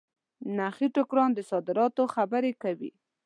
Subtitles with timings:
[0.57, 2.91] نخې ټوکرانو د صادراتو خبري کوي.